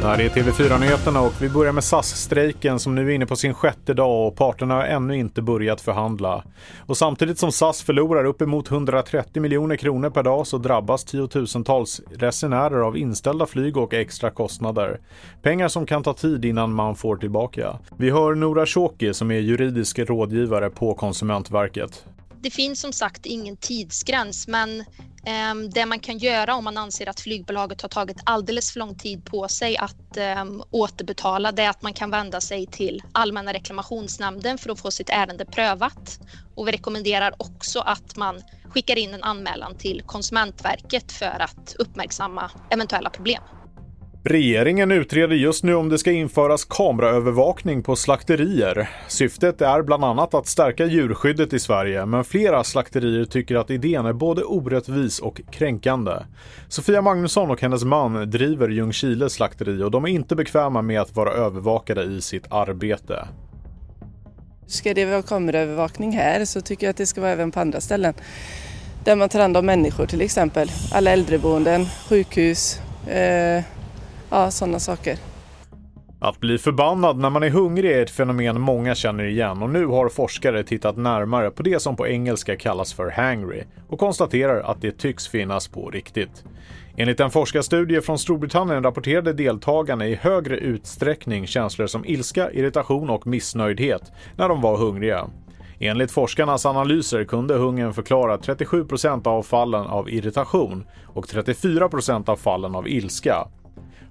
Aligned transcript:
Det 0.00 0.06
här 0.06 0.20
är 0.20 0.28
TV4-nyheterna 0.28 1.20
och 1.20 1.42
vi 1.42 1.48
börjar 1.48 1.72
med 1.72 1.84
SAS-strejken 1.84 2.78
som 2.78 2.94
nu 2.94 3.10
är 3.10 3.14
inne 3.14 3.26
på 3.26 3.36
sin 3.36 3.54
sjätte 3.54 3.94
dag 3.94 4.26
och 4.26 4.36
parterna 4.36 4.74
har 4.74 4.84
ännu 4.84 5.16
inte 5.16 5.42
börjat 5.42 5.80
förhandla. 5.80 6.44
Och 6.86 6.96
samtidigt 6.96 7.38
som 7.38 7.52
SAS 7.52 7.82
förlorar 7.82 8.24
uppemot 8.24 8.70
130 8.70 9.42
miljoner 9.42 9.76
kronor 9.76 10.10
per 10.10 10.22
dag 10.22 10.46
så 10.46 10.58
drabbas 10.58 11.04
tiotusentals 11.04 12.00
resenärer 12.10 12.80
av 12.80 12.96
inställda 12.96 13.46
flyg 13.46 13.76
och 13.76 13.94
extra 13.94 14.30
kostnader. 14.30 15.00
Pengar 15.42 15.68
som 15.68 15.86
kan 15.86 16.02
ta 16.02 16.14
tid 16.14 16.44
innan 16.44 16.72
man 16.72 16.96
får 16.96 17.16
tillbaka. 17.16 17.78
Vi 17.96 18.10
hör 18.10 18.34
Nora 18.34 18.66
Shoki 18.66 19.14
som 19.14 19.30
är 19.30 19.38
juridisk 19.38 19.98
rådgivare 19.98 20.70
på 20.70 20.94
Konsumentverket. 20.94 22.04
Det 22.42 22.50
finns 22.50 22.80
som 22.80 22.92
sagt 22.92 23.26
ingen 23.26 23.56
tidsgräns 23.56 24.48
men 24.48 24.84
Ehm, 25.26 25.70
det 25.70 25.86
man 25.86 26.00
kan 26.00 26.18
göra 26.18 26.54
om 26.54 26.64
man 26.64 26.76
anser 26.78 27.08
att 27.08 27.20
flygbolaget 27.20 27.82
har 27.82 27.88
tagit 27.88 28.20
alldeles 28.24 28.72
för 28.72 28.80
lång 28.80 28.94
tid 28.94 29.24
på 29.24 29.48
sig 29.48 29.76
att 29.78 30.16
ehm, 30.16 30.62
återbetala 30.70 31.52
det 31.52 31.62
är 31.62 31.70
att 31.70 31.82
man 31.82 31.94
kan 31.94 32.10
vända 32.10 32.40
sig 32.40 32.66
till 32.66 33.02
Allmänna 33.12 33.52
reklamationsnämnden 33.52 34.58
för 34.58 34.70
att 34.70 34.80
få 34.80 34.90
sitt 34.90 35.10
ärende 35.10 35.44
prövat. 35.44 36.20
Och 36.56 36.68
vi 36.68 36.72
rekommenderar 36.72 37.34
också 37.38 37.80
att 37.80 38.16
man 38.16 38.42
skickar 38.68 38.98
in 38.98 39.14
en 39.14 39.22
anmälan 39.22 39.76
till 39.76 40.02
Konsumentverket 40.06 41.12
för 41.12 41.42
att 41.42 41.74
uppmärksamma 41.78 42.50
eventuella 42.70 43.10
problem. 43.10 43.42
Regeringen 44.24 44.92
utreder 44.92 45.36
just 45.36 45.64
nu 45.64 45.74
om 45.74 45.88
det 45.88 45.98
ska 45.98 46.12
införas 46.12 46.64
kameraövervakning 46.64 47.82
på 47.82 47.96
slakterier. 47.96 48.90
Syftet 49.08 49.60
är 49.60 49.82
bland 49.82 50.04
annat 50.04 50.34
att 50.34 50.46
stärka 50.46 50.86
djurskyddet 50.86 51.52
i 51.52 51.58
Sverige, 51.58 52.06
men 52.06 52.24
flera 52.24 52.64
slakterier 52.64 53.24
tycker 53.24 53.56
att 53.56 53.70
idén 53.70 54.06
är 54.06 54.12
både 54.12 54.42
orättvis 54.42 55.18
och 55.18 55.40
kränkande. 55.50 56.12
Sofia 56.68 57.02
Magnusson 57.02 57.50
och 57.50 57.60
hennes 57.60 57.84
man 57.84 58.30
driver 58.30 58.68
Ljungskile 58.68 59.30
slakteri 59.30 59.82
och 59.82 59.90
de 59.90 60.04
är 60.04 60.08
inte 60.08 60.36
bekväma 60.36 60.82
med 60.82 61.00
att 61.00 61.16
vara 61.16 61.32
övervakade 61.32 62.02
i 62.02 62.20
sitt 62.20 62.52
arbete. 62.52 63.28
Ska 64.66 64.94
det 64.94 65.04
vara 65.04 65.22
kameraövervakning 65.22 66.12
här 66.12 66.44
så 66.44 66.60
tycker 66.60 66.86
jag 66.86 66.90
att 66.90 66.96
det 66.96 67.06
ska 67.06 67.20
vara 67.20 67.30
även 67.30 67.50
på 67.50 67.60
andra 67.60 67.80
ställen. 67.80 68.14
Där 69.04 69.16
man 69.16 69.28
tar 69.28 69.40
hand 69.40 69.56
om 69.56 69.66
människor 69.66 70.06
till 70.06 70.20
exempel. 70.20 70.70
Alla 70.92 71.10
äldreboenden, 71.10 71.86
sjukhus, 72.08 72.80
eh 73.08 73.64
ja, 74.30 74.50
sådana 74.50 74.78
saker. 74.78 75.18
Att 76.22 76.40
bli 76.40 76.58
förbannad 76.58 77.16
när 77.16 77.30
man 77.30 77.42
är 77.42 77.50
hungrig 77.50 77.92
är 77.92 78.02
ett 78.02 78.10
fenomen 78.10 78.60
många 78.60 78.94
känner 78.94 79.24
igen 79.24 79.62
och 79.62 79.70
nu 79.70 79.86
har 79.86 80.08
forskare 80.08 80.64
tittat 80.64 80.96
närmare 80.96 81.50
på 81.50 81.62
det 81.62 81.82
som 81.82 81.96
på 81.96 82.08
engelska 82.08 82.56
kallas 82.56 82.92
för 82.92 83.10
hangry 83.10 83.62
och 83.88 83.98
konstaterar 83.98 84.60
att 84.60 84.80
det 84.80 84.98
tycks 84.98 85.28
finnas 85.28 85.68
på 85.68 85.90
riktigt. 85.90 86.44
Enligt 86.96 87.20
en 87.20 87.30
forskarstudie 87.30 88.00
från 88.00 88.18
Storbritannien 88.18 88.82
rapporterade 88.82 89.32
deltagarna 89.32 90.06
i 90.06 90.14
högre 90.14 90.56
utsträckning 90.56 91.46
känslor 91.46 91.86
som 91.86 92.04
ilska, 92.04 92.50
irritation 92.50 93.10
och 93.10 93.26
missnöjdhet 93.26 94.12
när 94.36 94.48
de 94.48 94.60
var 94.60 94.76
hungriga. 94.76 95.26
Enligt 95.78 96.10
forskarnas 96.10 96.66
analyser 96.66 97.24
kunde 97.24 97.54
hungern 97.54 97.92
förklara 97.92 98.36
37% 98.36 99.26
av 99.26 99.42
fallen 99.42 99.86
av 99.86 100.10
irritation 100.10 100.84
och 101.06 101.26
34% 101.26 102.30
av 102.30 102.36
fallen 102.36 102.74
av 102.74 102.88
ilska 102.88 103.48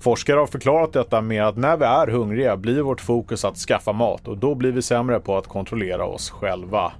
Forskare 0.00 0.38
har 0.38 0.46
förklarat 0.46 0.92
detta 0.92 1.20
med 1.20 1.46
att 1.46 1.56
när 1.56 1.76
vi 1.76 1.84
är 1.84 2.06
hungriga 2.06 2.56
blir 2.56 2.82
vårt 2.82 3.00
fokus 3.00 3.44
att 3.44 3.56
skaffa 3.56 3.92
mat 3.92 4.28
och 4.28 4.38
då 4.38 4.54
blir 4.54 4.72
vi 4.72 4.82
sämre 4.82 5.20
på 5.20 5.36
att 5.36 5.46
kontrollera 5.46 6.04
oss 6.04 6.30
själva. 6.30 6.92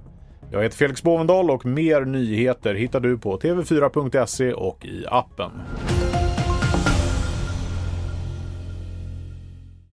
Jag 0.51 0.63
heter 0.63 0.77
Felix 0.77 1.03
Bovendal 1.03 1.51
och 1.51 1.65
mer 1.65 2.01
nyheter 2.01 2.73
hittar 2.73 2.99
du 2.99 3.17
på 3.17 3.37
tv4.se 3.37 4.53
och 4.53 4.85
i 4.85 5.05
appen. 5.07 5.51